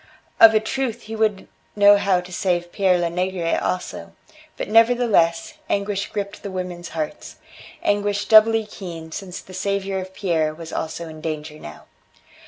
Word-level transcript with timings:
Of 0.39 0.55
a 0.55 0.59
truth 0.59 1.03
he 1.03 1.15
would 1.15 1.47
know 1.75 1.95
how 1.95 2.21
to 2.21 2.33
save 2.33 2.71
Pere 2.71 2.97
Lenegre 2.97 3.59
also. 3.61 4.13
But, 4.57 4.67
nevertheless, 4.67 5.59
anguish 5.69 6.07
gripped 6.09 6.41
the 6.41 6.49
women's 6.49 6.89
hearts; 6.97 7.35
anguish 7.83 8.25
doubly 8.25 8.65
keen 8.65 9.11
since 9.11 9.41
the 9.41 9.53
saviour 9.53 9.99
of 9.99 10.15
Pierre 10.15 10.55
was 10.55 10.73
also 10.73 11.07
in 11.07 11.21
danger 11.21 11.59
now. 11.59 11.85